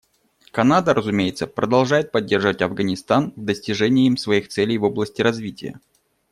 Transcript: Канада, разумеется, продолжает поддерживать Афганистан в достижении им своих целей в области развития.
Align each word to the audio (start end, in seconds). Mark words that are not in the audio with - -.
Канада, 0.49 0.95
разумеется, 0.95 1.45
продолжает 1.45 2.11
поддерживать 2.11 2.63
Афганистан 2.63 3.33
в 3.35 3.45
достижении 3.45 4.07
им 4.07 4.17
своих 4.17 4.47
целей 4.47 4.79
в 4.79 4.83
области 4.85 5.21
развития. 5.21 5.79